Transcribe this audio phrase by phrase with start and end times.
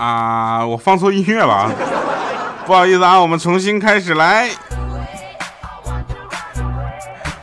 [0.00, 1.70] 啊，我放错音乐了啊，
[2.64, 4.48] 不好意思啊，我们重新开始来。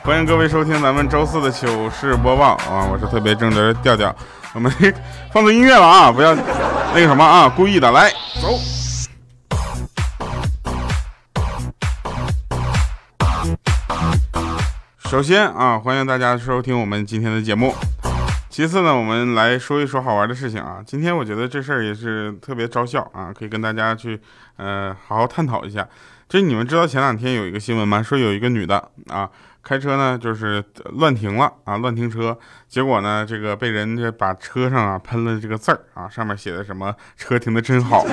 [0.01, 4.13] 欢迎各位收听咱们周四的糗事播报啊，我是特别正直的调调。
[4.54, 4.73] 我们
[5.31, 8.09] 放错音乐了啊，不要那个什么啊，故意的，来
[8.41, 8.57] 走。
[15.07, 17.75] 首先啊，欢迎大家收听我们今天的节目。
[18.50, 20.82] 其次呢，我们来说一说好玩的事情啊。
[20.86, 24.19] 今天我觉得这事儿也是特别招笑啊，可以跟大家去
[24.55, 25.88] 呃好好探讨一下。
[26.28, 28.02] 就你们知道前两天有一个新闻吗？
[28.02, 29.29] 说有一个女的啊，
[29.61, 38.03] 开车呢就是乱停了啊，乱停车，结果呢这个被人家把车上啊喷了这个字儿啊，上面写的什么“车停的真好”。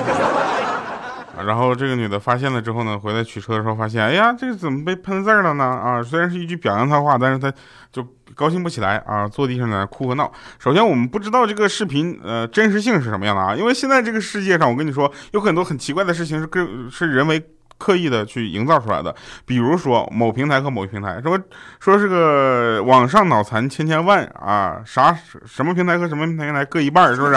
[1.43, 5.63] 然后这个女的发现了之后呢，回来取车的时候发现，哎呀，这个怎么被喷字了呢？
[5.63, 7.51] 啊，虽然是一句表扬她话，但是她
[7.91, 10.31] 就高兴不起来啊，坐地上在那哭和闹。
[10.59, 17.41] 首先，我们不知道这个视频呃真实性是什么样的啊，因为现在这个世界上，我跟你说，有很多很奇怪的事情是跟是人为
[17.77, 19.13] 刻意的去营造出来的。
[19.45, 21.39] 比如说某平台和某平台说
[21.79, 25.15] 说是个网上脑残千千万啊，啥
[25.45, 27.35] 什么平台和什么平台各一半，是不是？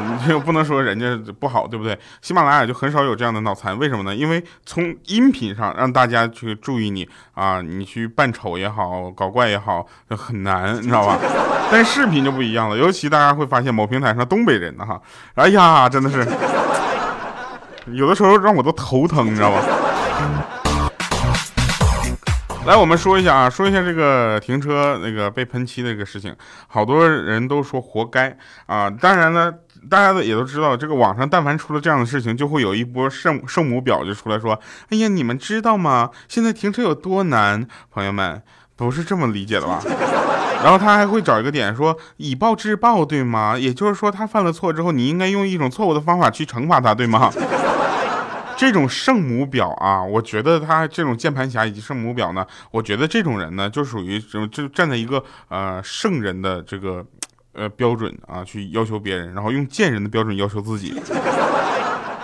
[0.00, 1.98] 你 又不能说人家不好，对不对？
[2.22, 4.14] 喜马拉雅就很少有这样的脑残，为什么呢？
[4.14, 11.18] 因为从音频上让大家去注意你啊，你去扮丑也好，搞怪也好，很难，你知道吧？
[11.70, 15.00] 但视频就不一样了，尤其大家会发现某平台上东北人的哈，
[15.34, 16.26] 哎呀，真的是
[17.92, 19.62] 有的时候让我都头疼，你知道吧？
[22.66, 26.34] 来，我们说一下啊，说一下这个停车那个被喷漆的这个事情，
[26.66, 29.52] 好多人都说活该啊，当然呢。
[29.88, 34.58] 大家的也都知道，这个网上但凡出了这样的事情，就会有一波圣圣母婊就出来说
[34.90, 36.10] ：“哎呀，你们知道吗？
[36.28, 38.42] 现在停车有多难？”朋友们，
[38.76, 39.82] 不是这么理解的吧？
[40.62, 43.56] 然后他还会找一个点说以暴制暴，对吗？
[43.56, 47.32] 也就是说，他犯了错之后，你应该用一种错误的方法去惩罚他，对吗？
[48.58, 57.06] 这种圣母婊啊，我觉得他这种键盘侠以及圣母婊呢，我觉得这种人呢，就属于就就站在一个呃圣人的这个。
[57.58, 60.94] 呃，标准啊，去要求别人，然后用贱人的标准要求自己，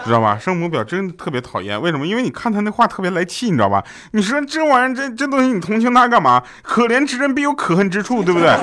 [0.05, 0.39] 知道吧？
[0.39, 2.07] 圣母婊真的特别讨厌，为什么？
[2.07, 3.83] 因为你看他那话特别来气，你知道吧？
[4.13, 6.43] 你说这玩意儿，这这东西你同情他干嘛？
[6.63, 8.57] 可怜之人必有可恨之处，对不对？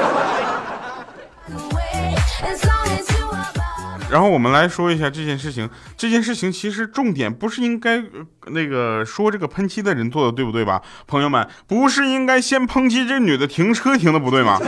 [4.10, 8.04] 然后我们来说一下这件事情，这件事情其实重点不是应该
[8.48, 10.82] 那个说这个喷漆的人做的对不对吧？
[11.08, 14.60] 朋友们，不是应该先抨击这女的停车停的不对吗？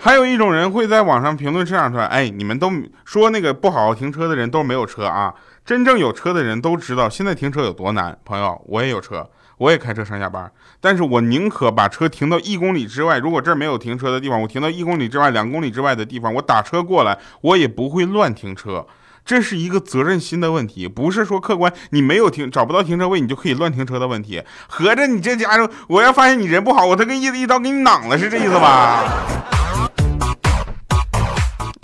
[0.00, 2.70] 还有一种人会在网上评论这样说：“哎，你们都
[3.04, 8.16] 说那个不好好停车的人都没有车啊，真正有车的人都知道现在停车有多难。
[8.24, 10.50] 朋友，我也有车，我也开车上下班，
[10.80, 18.86] 但是我宁可把车停到一公里之外，如果这儿没有停车的地方，我停到一公里之外、两公里之外的地方，我打车过来，我也不会乱停车。
[19.24, 24.42] 这是一个责任心的问题，不是说客观你没有停找不到停车位，你就可以乱停车的问题。
[24.68, 29.02] 合着你这家伙，我要发现你人不好，我他跟一一刀给你攮了，是这意思吧？”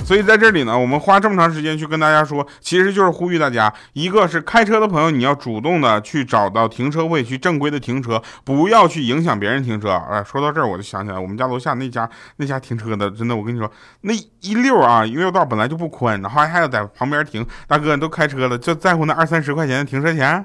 [0.04, 9.92] 所以在这里呢，我们花这么长时间去跟大家说，其实就是呼吁大家，一个是开车的朋友，你要主动的去找到停车位，去正规的停车，不要去影响别人停车。
[10.10, 13.70] 哎，说到这儿，我就想起来，我们家楼下那家那家停车的，真的，我跟你说，
[14.02, 17.44] 那一溜啊，一溜道本来就不宽，然后还要在旁边停。
[17.66, 20.44] 大哥，你都开车了，就在乎那二三十块钱的停车钱？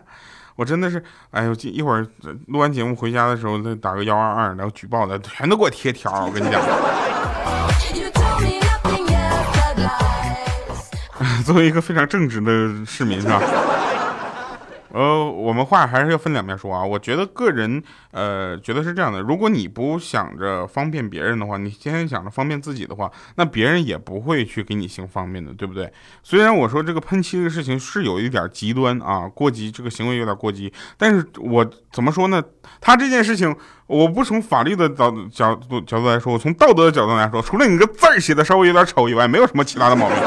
[0.56, 2.08] 我真的是，哎呦，一会儿
[2.48, 6.26] 录完节目回家的时候再打个幺二二，然后举报的，全都给我贴条。
[6.26, 7.69] 我跟你讲。
[11.46, 13.42] 作为一个非常正直的市民，是吧？
[14.92, 16.84] 呃，我们话还是要分两面说啊。
[16.84, 19.22] 我觉得个人，呃，觉得是这样的。
[19.22, 25.94] 如果你不想着方便别人的话，你天天想着方便自己的话，那别人也不会去给你行方便的，对不对？
[26.24, 32.44] 虽然我说这个喷漆的事情是有一点极端啊，过激，这个行为有点过激，但是我怎么说呢？
[32.82, 33.56] 他这件事情，
[33.86, 40.18] 我不从法律的角角度角度来说，我从道德的角度来说，除了你个字儿写的稍微有点丑以外，没有什么其他的毛病。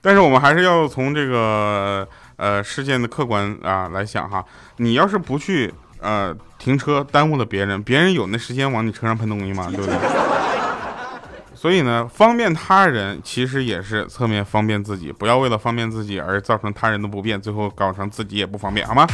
[0.00, 2.06] 但是我们还是要从这个
[2.36, 4.44] 呃事件的客观啊来想哈，
[4.78, 9.68] 你要是不去呃停车耽误了别人，别人有那时间往你车上喷东西吗？
[9.70, 9.94] 对不对？
[11.54, 19.06] 所以呢，方便他人其实也是侧面方便自己，不要为了方便自己而造成他人的不便，最后搞成自己也不方便，好吗？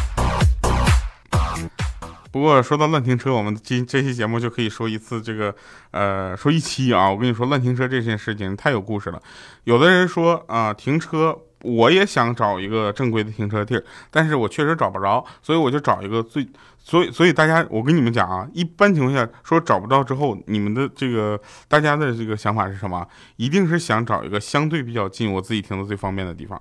[2.30, 5.54] 不过说到乱停车，我们今这期节目就可以说一次这个，
[5.92, 7.10] 呃，说一期啊。
[7.10, 9.22] 我跟你说，乱停车这件事情太有故事了。
[9.64, 16.46] 有的人说啊，停车我也想找一个正规的停车地儿，但是我确实找不着，所以我就找一个最，
[16.78, 23.06] 所以所以大家，我跟你们讲啊，一般情况下说找不到之后，你们的这个大家的这个想法是什么？
[23.36, 26.60] 一定是想找一个相对比较近，我自己停的最方便的地方，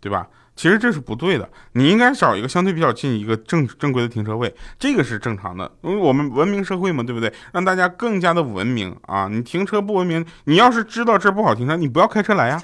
[0.00, 0.28] 对吧？
[0.58, 7.32] 其实这是不对的，你应该找一个相对比较近、一个正正规的停车位，这个是正常的，因为我们文明社会嘛，对不对？
[7.52, 9.28] 让大家更加的文明啊！
[9.30, 12.60] 你停车不文明，你要是知道这不好停车，你不要开车来呀，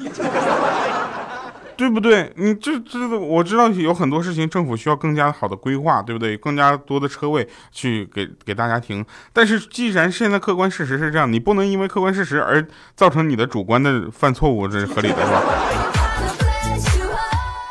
[1.79, 2.33] 对不对？
[2.35, 6.37] 你这这我知道有很多事情政府需要更加好的规划，对不对？
[6.37, 9.07] 更加多的车位去给给大家停。
[9.33, 12.67] 但是既然现在客观事实是这样，你不能因为客观事实而
[12.97, 15.84] 造成你的主观的犯错误，这是合理的，是吧？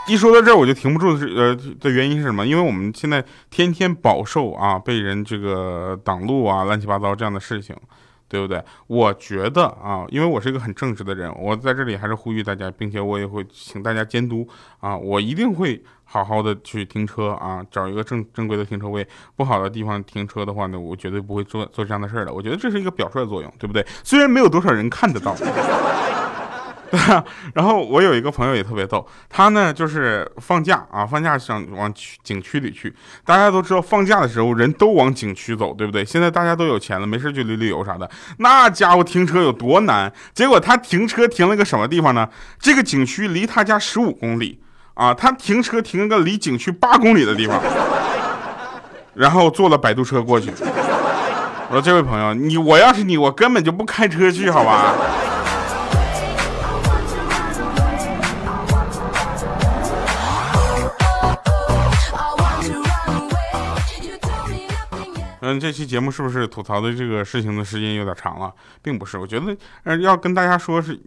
[0.05, 2.45] 一说到这儿，我就停不住的是，呃，的原因是什么？
[2.45, 7.73] 因为我们现在天天饱受啊，被人这个挡路啊，乱七八糟这样的事情，
[8.27, 8.61] 对不对？
[8.88, 14.45] 我觉得啊，因为我是一个很正直的人，我在这里还是呼吁大家，并且我也会请大家监督
[14.81, 19.07] 啊，我一定会好好的去停车啊，找一个正正规的停车位。
[19.38, 22.33] 不好的地方停车的话呢，我绝对不会做做这样的事儿的。
[22.33, 23.85] 我觉得这是一个表率作用，对不对？
[24.03, 25.33] 虽然没有多少人看得到。
[27.53, 31.91] 然后我有一个朋友也特别逗，他呢就是放假啊，放假想往
[32.23, 32.93] 景区里去。
[33.25, 36.05] 大家都知道放假的时候人都往景区走，对不对？
[36.05, 38.09] 现在大家都有钱了，没事就旅旅游啥的。
[38.37, 40.11] 那家伙停车有多难？
[40.33, 42.29] 结果他停车停了个什么地方呢？
[42.59, 44.61] 这个景区离他家十五公里
[44.93, 47.59] 啊，他停车停了个离景区八公里的地方，
[49.15, 50.51] 然后坐了摆渡车过去。
[51.69, 54.93] 我说这位朋友，你我要是你，我根本就不开车去，好吧？
[65.45, 68.53] 嗯，这期节目是不是吐槽的这个事情的时间有点长了？
[68.81, 69.53] 并不是，我觉得，
[69.83, 70.97] 呃，要跟大家说是，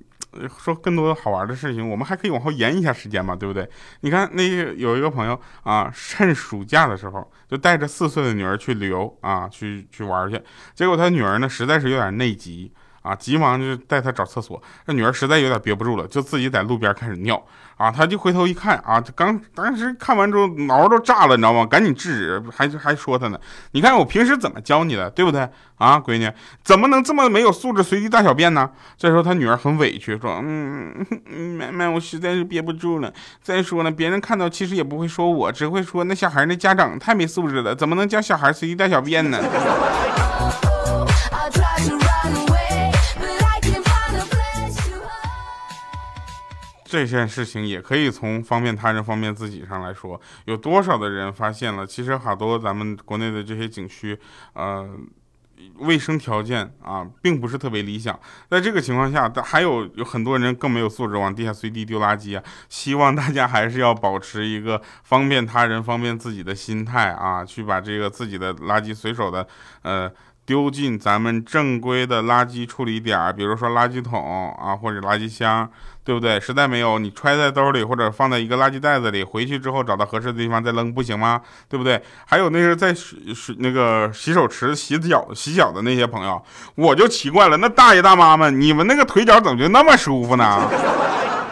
[0.59, 3.67] 说更多好玩的事情，我们还可以往后延一下时间嘛，对不对？
[4.01, 4.43] 你看，那
[4.75, 10.39] 有一个朋友啊，趁暑假的时候就带着四岁的女儿去旅游啊，去去玩去，
[10.75, 12.71] 结果他女儿呢，实在是有点内急。
[13.01, 17.41] 啊，急忙就带他找厕所，这女儿实在有点憋不住了，就自己在路边开始尿。
[17.77, 21.67] 啊，他就回头一看，啊，刚当时看完之后毛都炸了，你知道吗？
[21.67, 23.39] 赶紧制止，还还说他呢。
[23.73, 25.47] 你看我平时怎么教你的，对不对？
[25.77, 26.31] 啊，闺女，
[26.65, 28.71] 怎么能这么没有素质，随地大小便呢？
[28.97, 31.07] 这时候他女儿很委屈，说，嗯，
[31.59, 33.13] 妈妈，我实在是憋不住了。
[33.43, 39.39] 再说了，别人看到其实也不会说我，只会说那小孩那家长太没素质了，怎么能教小孩随地大小便呢？
[47.05, 54.19] 这件事情也可以从方便他人、方便自己上来说，有多少的人发现了，其实好多咱们国内的这些景区，
[54.55, 54.89] 呃，
[55.77, 58.19] 卫生条件啊，并不是特别理想。
[58.49, 62.43] 在这个情况下，还有有很多人更没有素质，往地下随地丢垃圾啊。
[62.69, 69.47] 希望大家还是要保持一个方便他人、方便自己的心态啊，去把这个自己的垃圾随手的，
[69.83, 70.11] 呃。
[70.47, 75.69] 丢进咱们正规的垃圾处理点，比如说垃圾桶啊，或者垃圾箱，
[76.05, 76.39] 对不对？
[76.39, 81.41] 实在没有，你揣在兜里或者放在一个垃圾袋子里，回去之后找到合适的地方再扔，不行吗？
[81.69, 82.01] 对不对？
[82.25, 86.41] 还有那个在水水那个洗手池洗脚洗脚的那些朋友，
[86.77, 90.71] 我就奇怪了，那大爷大妈们，你们那个腿脚怎么就那么舒服呢？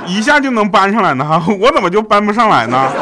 [0.07, 1.43] 一下就能搬上来呢？
[1.59, 2.93] 我怎么就搬不上来呢？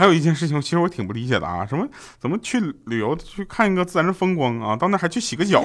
[0.00, 1.86] 还有一件事情，其实我挺不理解的啊，什么
[2.18, 5.62] 怎么去旅游去看一个自然风光啊，到那还去洗个脚？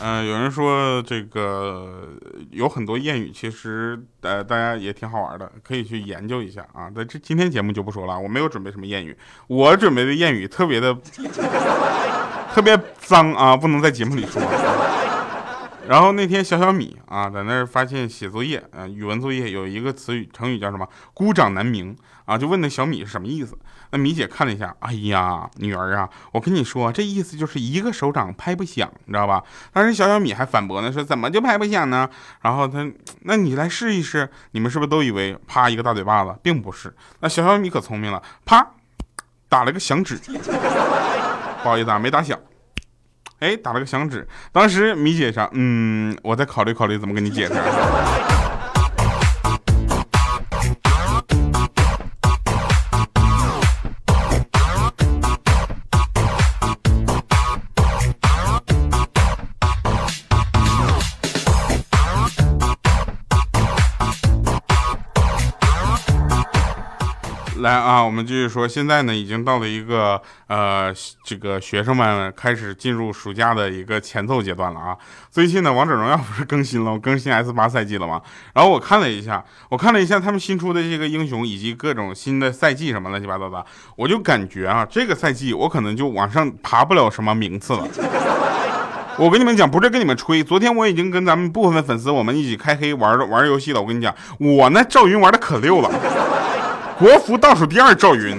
[0.00, 2.08] 嗯， 有人说这个
[2.50, 6.88] 有很多谚语，其实呃大家也挺好玩的，可以去研究一下啊。
[6.96, 9.14] 但这今天节目就不说了，我没有准备什么谚语，
[9.48, 10.96] 我准备的谚语特别的
[12.54, 14.40] 特别脏啊，不能在节目里说。
[15.86, 23.56] 然后那天小小米啊，在那儿发现写作业，呃，语文作业有一个词语成语叫什么“孤掌难鸣”啊，就问那小米是什么意思。
[23.90, 29.42] 那米姐看了一下，哎呀，女儿啊，我跟你说，这意思就是一个手掌拍不响，你知道吧？
[29.72, 32.08] 当时小小米还反驳呢，说怎么就拍不响呢？
[32.40, 36.94] 然后他，那你来试一试，你们是不是都以为啪一个大嘴巴子，并不是。
[37.20, 38.66] 那小小米可聪明了，啪
[39.50, 40.16] 打了个响指，
[41.62, 42.38] 不好意思啊，没打响。
[43.40, 44.26] 哎，打了个响指。
[44.52, 47.54] 当时米姐说：“嗯，我再考虑考虑怎么跟你解释。”
[67.78, 70.92] 啊，我们继续说，现在呢已经到了一个呃，
[71.24, 74.96] 这个学生们开始进入暑假的一个前奏阶段了啊。
[75.30, 78.20] 最近呢，王者荣耀不是更新了，更新 S 八赛季了吗？
[78.52, 83.64] 然后我看了一下，我看了一下他们新出的这个英雄以及各种新的赛季什么乱七八糟的，
[83.96, 87.88] 我就感觉啊，这个赛季我可能就往上爬不了什么名次了。
[89.16, 90.42] 我跟你们讲，不是跟你们吹。
[90.42, 93.80] 昨天我已经跟咱们部分粉丝我们一起开黑玩玩游戏了。
[93.80, 95.88] 我跟你讲，我那赵云玩的可溜了，
[96.98, 98.38] 国服倒数第二赵云。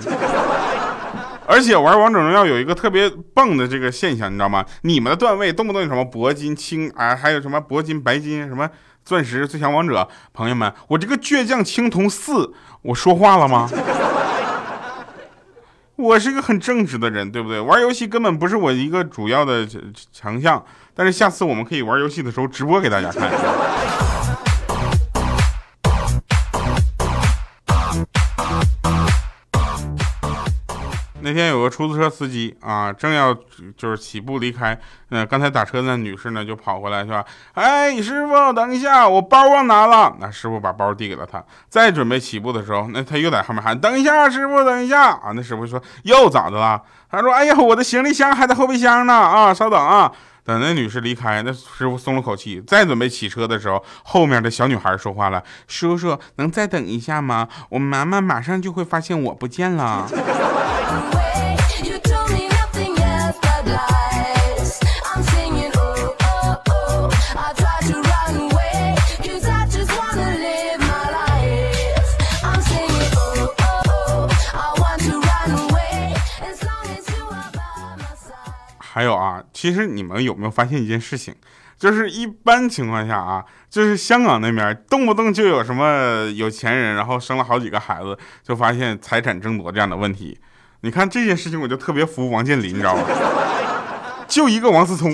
[1.47, 4.65] 而且玩王者荣耀有一个特别棒的这个现象，你知道吗？
[4.81, 8.67] 你们的段位动不动有什么铂金、青啊，还有什么铂金、白金、什么
[9.03, 10.07] 钻石、最强王者。
[10.33, 13.69] 朋友们，我这个倔强青铜四，我说话了吗？
[15.97, 17.59] 我是一个很正直的人，对不对？
[17.59, 19.67] 玩游戏根本不是我一个主要的
[20.11, 23.31] 强项，但是下次我们可以玩游戏的时候直播给大家看。
[31.25, 33.35] 那天有个出租车司机啊，正要
[33.75, 34.79] 就是起步离开，
[35.09, 37.25] 那刚才打车那女士呢就跑回来是吧？
[37.55, 40.15] 哎，师傅，等一下，我包忘拿了。
[40.19, 46.79] 那师傅把包递给了他，再准备起步的时候，那他又在后面喊：“等一下，师傅，等一下啊！”那师傅说：“又咋的了？”
[47.09, 50.11] 他说：“哎呀，我的行李箱还在后备箱呢啊，稍等啊。”
[50.45, 57.49] 等那女士离开，那师傅松了口气，再准备起车的时候，后面的小女孩说话了：“叔叔，能再等一下吗？
[57.69, 60.07] 我妈妈马上就会发现我不见了。
[78.95, 81.35] ”还有啊，其实你们有没有发现一件事情，
[81.77, 90.39] 就是一般情况下啊，就是香港那边动不动就有什么有钱人，然后生了好几个孩子，就发现财产争夺这样的问题。
[90.79, 93.03] 你看这件事情，我就特别服王健林，你知道吗？
[94.29, 95.11] 就一个王思聪，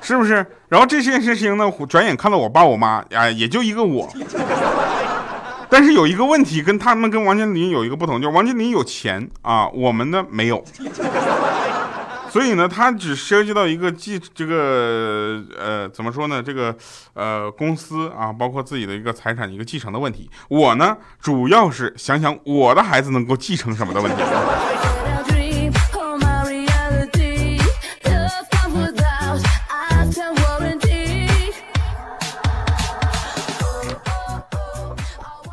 [0.00, 0.44] 是不是？
[0.68, 4.12] 然后这件事情呢，转眼看到我爸我妈，啊，也就一个我。
[5.70, 10.64] 但是有一个问题，跟他们跟王健林有一个不同，就是王健林有钱啊，我们呢没有。
[12.30, 16.42] 所以呢，它只涉及到一个继这个呃，怎么说呢？
[16.42, 16.76] 这个
[17.14, 20.30] 呃，公司啊，包括自己的一个财产一个继承的问题。
[20.48, 24.22] 我呢，主要是想想我的孩子能够继承什么的问题。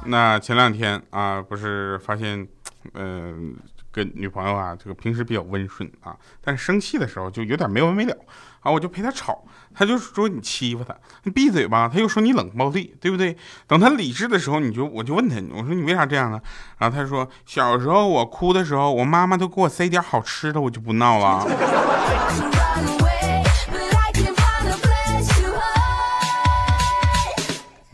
[0.06, 2.46] 那前两天啊，不是发现，
[2.94, 3.56] 嗯。
[3.94, 8.18] 跟女朋友啊，这个平时比较温顺啊，但是生气的时候就有点没完没了
[8.62, 9.46] 啊，我就陪他吵，
[9.76, 13.38] 他就说你欺负他，你闭嘴吧，他又说你冷暴力，对不对？
[13.68, 16.42] 等他理智的时候，你就我就问他，我说你为啥这样呢？
[16.80, 21.46] 然后他说小时候我哭的时候，我妈妈都给我塞点好吃的，我就不闹了。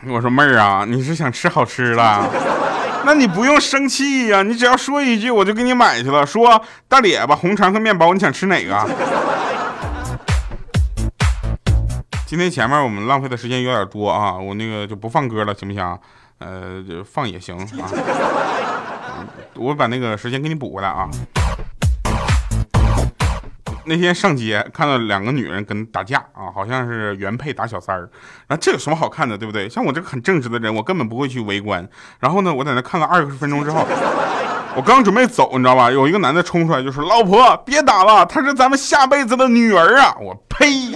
[0.08, 2.68] 我说妹儿啊，你是想吃好吃的？
[3.09, 6.23] 那你不用生气呀，你只要说一句，我就给你买去了。
[6.23, 8.87] 说大咧吧，红肠和面包，你想吃哪个？
[12.27, 15.99] 今天前面我们浪费的时间有点多啊，我那个就不放歌了，行不行？
[16.37, 17.89] 呃，放也行啊。
[19.57, 21.09] 我把那个时间给你补回来啊。
[23.89, 28.08] 那天上街看到两个女人跟打架啊，好像是原配打小三儿。
[28.48, 29.67] 那这有什么好看的，对不对？
[29.67, 31.89] 像我这个很正直的人，我根本不会去围观。
[32.19, 33.84] 然后呢，我在那看了二十分钟之后，
[34.77, 35.89] 我刚准备走，你知道吧？
[35.89, 40.96] 有一个男的冲出来就说：“老婆，别打了，她是咱们下辈子的女儿啊！”我呸！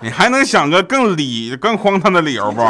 [0.00, 2.60] 你还能想个更理、更荒唐的理由不？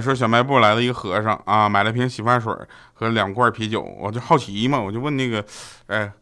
[0.00, 2.54] 说小卖部来了一个和尚啊，买了瓶洗发水
[2.94, 5.44] 和两罐啤酒，我就好奇嘛，我就问那个，
[5.86, 6.12] 哎，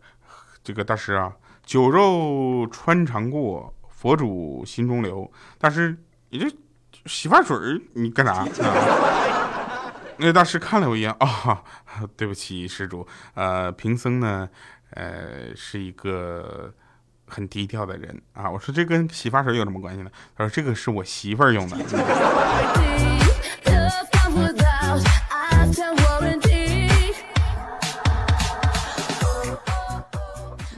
[0.63, 1.33] 这个大师啊，
[1.65, 5.31] 酒肉穿肠过，佛祖心中留。
[5.59, 5.97] 大师，
[6.31, 6.51] 你这
[7.07, 7.57] 洗发水
[7.95, 8.47] 你干啥？
[10.23, 11.63] 那大师看了我一眼啊，
[12.17, 14.49] 对不起施主，呃，贫僧呢，
[14.91, 16.73] 呃，是一个
[17.31, 18.51] 很低调的人啊。
[18.51, 20.11] 我说这跟洗发水有什么关系呢？
[20.37, 21.77] 他说这个是我媳妇儿用的。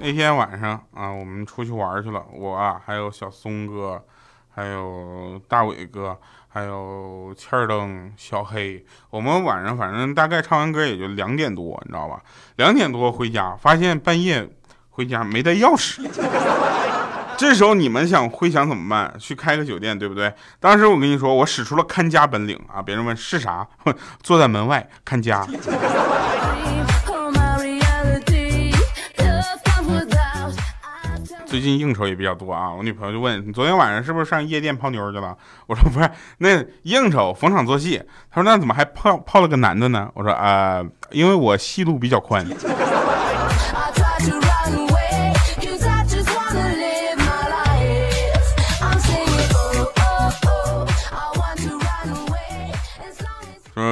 [0.04, 2.25] 那天晚上啊，我们出去玩去了。
[2.32, 4.04] 我啊，还有小松哥，
[4.50, 6.18] 还有大伟哥，
[6.49, 8.85] 还有欠儿灯、小黑。
[9.11, 12.21] 我们晚上反正大概唱完歌也就两点多，你知道吧？
[12.56, 14.50] 两点多回家，发现半夜
[14.93, 16.01] 回家没带钥匙。
[17.37, 19.13] 这时候你们想会想怎么办？
[19.19, 20.33] 去开个酒店，对不对？
[20.61, 22.81] 当时我跟你说，我使出了看家本领啊！
[22.81, 23.67] 别人问是啥，
[24.23, 25.45] 坐在门外看家。
[31.47, 35.37] 最近应酬也比较多啊，我女朋友就问你昨天晚上是不是上夜店泡妞去了？
[35.67, 36.09] 我说不是，
[36.39, 38.01] 那应酬逢场作戏。
[38.31, 40.09] 她说那怎么还泡泡了个男的呢？
[40.15, 42.47] 我说啊，因为我戏路比较宽。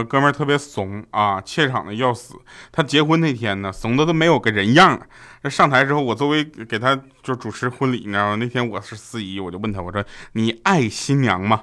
[0.02, 2.34] 哥们儿特别怂啊，怯场的要死。
[2.70, 5.00] 他结婚那天呢，怂的都没有个人样。
[5.42, 8.36] 那上台之后，我作为给他就主持婚礼，你知道吗？
[8.36, 11.62] 那天我是司仪，我就问他，我说你爱新娘吗？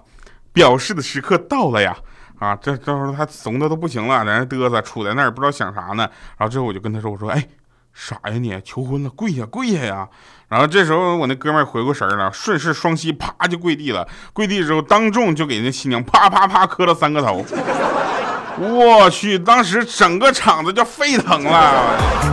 [0.53, 1.95] 表示的时刻到了呀！
[2.39, 6.09] 啊，这这时候他怂的都不行了，在那嘚瑟，杵在那儿不知道想啥呢。
[6.37, 7.47] 然后之后我就跟他说，我说哎，
[7.93, 10.07] 傻呀你，求婚了，跪下跪下呀！
[10.47, 14.07] 然后这时候我那哥们儿回过神儿了，顺势双膝啪就跪地了。
[14.33, 17.43] 跪地之后，当众就给那新娘啪啪啪磕了三个头。
[18.59, 22.27] 我去，当时整个场子就沸腾了。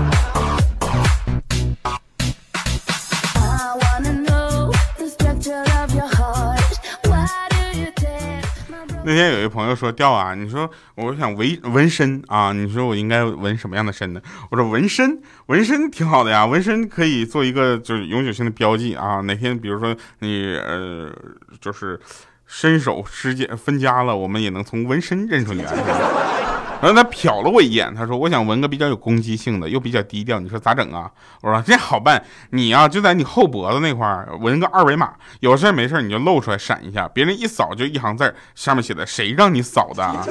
[9.07, 14.21] 那天有一朋友说掉啊，你说我想纹纹身啊，你说我应该纹什么样的身呢？
[14.51, 19.21] 我说纹身，纹身挺好的呀，纹身可以做一个就是永久性的标记啊。
[19.21, 21.13] 哪天比如说你呃
[21.61, 22.01] 就是
[22.47, 25.73] 身手失家分家了，我们也能从纹身认出你来。
[26.83, 31.11] 然后他瞟了我一眼，他说：“我想纹个比较有攻击性的，又比较低调，你说咋整啊？”
[31.41, 34.07] 我说：“这好办，你呀就在你后脖子那块
[34.41, 40.27] 纹个二维码，有事没事你就露出来闪一下，别人一扫就一行字，上面写的谁让你扫的。”啊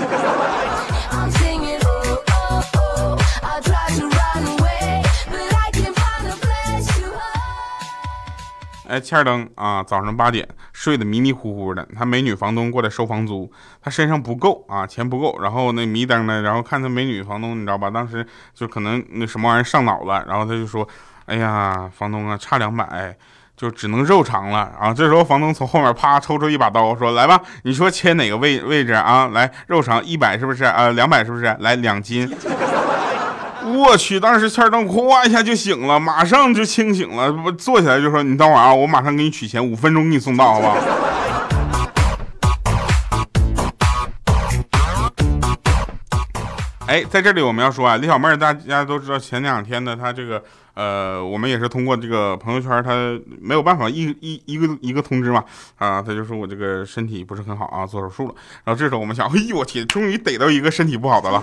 [8.89, 9.82] 哎，欠儿灯啊！
[9.82, 10.48] 早上八点
[10.83, 13.49] 睡得迷迷糊糊的，他美女房东过来收房租，
[13.81, 15.39] 他身上不够啊，钱不够。
[15.41, 17.89] 然后那迷瞪呢，然后看他美女房东，你知道吧？
[17.89, 20.85] 当时就可能那什么玩意儿上脑了，然后他就说
[21.25, 23.15] ：“哎呀，房东啊，差两百，
[23.55, 29.27] 就只能肉偿了。”啊，这时候房东从后面啪抽出一把刀，说：“来吧，你说切哪个位位置啊？
[29.27, 30.65] 来，肉偿一百是不是？
[30.65, 31.46] 啊，两百是不是？
[31.61, 32.29] 来两斤。”
[33.74, 34.20] 我去！
[34.20, 40.77] 当时欠灯哗一下就醒了，马上就清醒了，不坐起来就说：“你等会儿啊，我马上给你取钱，五分钟给你送到，好不好？”
[46.86, 50.44] 哎，在这里我们要说啊，李小妹儿大家都知道，前两天呢，她这个
[50.75, 52.92] 呃，我们也是通过这个朋友圈，她
[53.42, 55.44] 没有办法一一一个一个通知嘛，
[55.79, 58.36] 啊，她就说我这个身体不是很好啊，做手术了。
[58.64, 61.42] 然后这时候我们想，哎呦我天，终于逮到一个身体不好的了。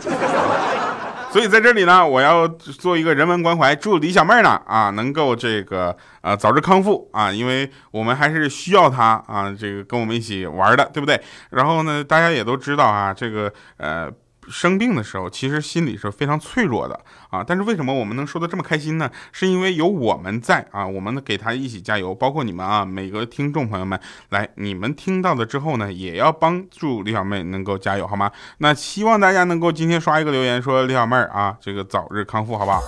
[1.30, 11.20] 所以在这里呢，我要做一个人文关怀，祝李小妹呢啊能够这个呃早日康复啊，因为我们还是需要她啊，这个跟我们一起玩的，对不对？
[11.50, 14.10] 然后呢，大家也都知道啊，这个呃。
[14.50, 16.98] 生病的时候，其实心里是非常脆弱的
[17.30, 17.44] 啊。
[17.46, 19.10] 但是为什么我们能说的这么开心呢？
[19.32, 23.98] 是因为有我们在啊，我们给他一起加油，包括你们啊，每个听众朋友们，
[24.30, 28.30] 来，你们听到了之后呢，也要帮助李小妹能够加油，好吗？
[28.58, 32.82] 那希望大家能够今天刷一个留言，说李小妹儿啊，这个早日康复，好不好？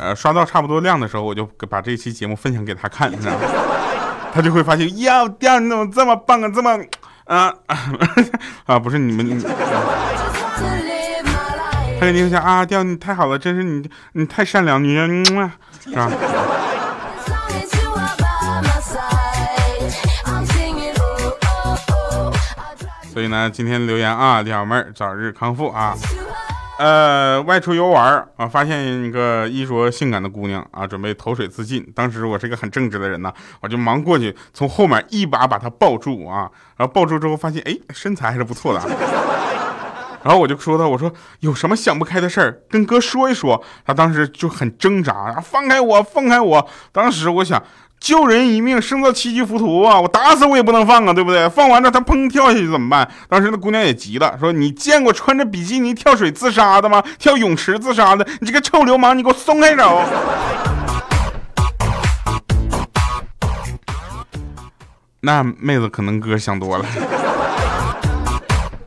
[0.00, 3.40] 呃，刷到差不多量的时候，我就把这期节目分享给他看，你知道吗？
[4.32, 6.78] 他就会发现，呀，调你怎么这么棒啊，这么
[7.24, 7.54] 啊
[8.66, 10.07] 啊，不是你们。
[11.98, 15.52] 他肯定想啊，调你太好了，真是你，你太善良，你是吧？
[23.12, 25.96] 所以呢，今天留言啊，李小妹儿早日康复啊。
[26.78, 31.84] 呃，外出游玩啊，发现一个衣着性感的姑娘啊，准备投水自尽。
[31.96, 38.80] 当时我是一个很正直的人呢，我就忙过去，从后面一把把她抱住啊，然后抱住之后发现，哎，身材还是不错的。
[40.22, 43.62] 然后我就说他，我说有什么想不开的事儿，跟哥说一说。
[43.86, 46.68] 他当时就很挣扎，放开我，放开我。
[46.92, 47.62] 当时我想，
[48.00, 51.48] 救人一命胜造七级浮屠啊，我打死我也不能放啊，对不对？
[51.48, 53.08] 放完了他砰跳下去怎么办？
[53.28, 57.02] 当时那姑娘也急了，说你见过穿着比基尼跳水自杀的吗？
[57.18, 58.26] 跳泳池自杀的？
[58.40, 60.02] 你这个臭流氓，你给我松开手！
[65.20, 66.84] 那妹子可能哥想多了。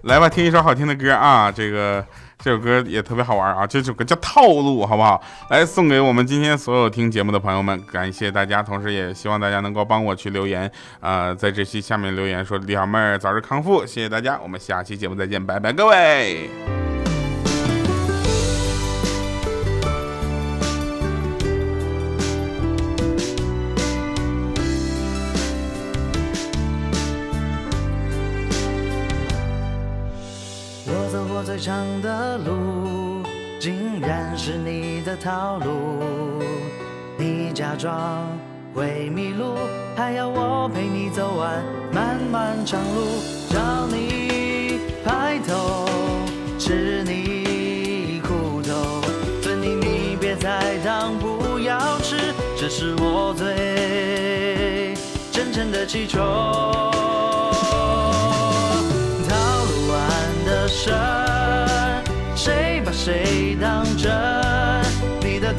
[0.04, 1.52] 来吧，听一首好听的歌啊！
[1.52, 2.04] 这个
[2.40, 3.68] 这首歌也特别好玩啊！
[3.68, 5.22] 这首歌叫《套路》，好不好？
[5.52, 16.81] 来送给我们今天所有听节目的朋友们，感谢大家，同时也希望大家能够帮我去留言啊，在这期下面留言说李小妹儿早日康复，谢谢大家，我们下期节目再见，拜拜，各位。
[35.24, 36.44] 套路。
[37.18, 38.28] 你假装
[38.74, 39.56] 会迷路，
[39.96, 43.22] 还要我陪你走完漫漫长路。
[43.50, 45.88] 找你白头，
[46.58, 49.02] 吃你苦头，
[49.42, 54.96] 分你你别再当不要吃，这是我最
[55.32, 57.11] 真诚的祈求。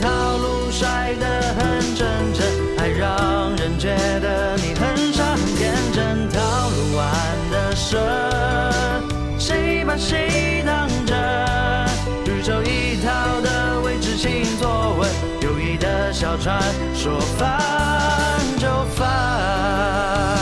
[0.03, 2.45] 套路甩得很真诚，
[2.77, 6.29] 还让人觉得你很傻很天真。
[6.29, 7.07] 套路玩
[7.53, 8.01] 的深，
[9.39, 11.17] 谁把谁当真？
[12.27, 15.09] 宇宙一套的未知星座文，
[15.41, 16.61] 友谊的小船
[16.95, 20.42] 说翻就翻。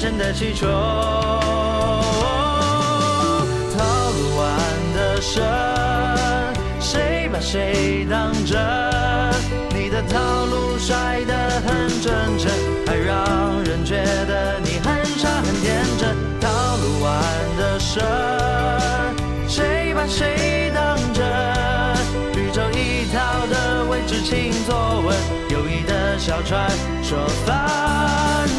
[0.00, 0.66] 真的祈求。
[0.66, 0.72] 套
[4.16, 4.48] 路完
[4.96, 5.44] 的深，
[6.80, 8.58] 谁把谁当真？
[9.74, 11.34] 你的套路甩得
[11.66, 12.50] 很真诚，
[12.86, 16.16] 还让人觉得你很傻很天真。
[16.40, 17.22] 套路完
[17.58, 18.02] 的深，
[19.46, 21.26] 谁把谁当真？
[22.36, 25.14] 宇宙一套的未知星座文，
[25.50, 26.70] 友谊的小船
[27.02, 28.49] 说翻。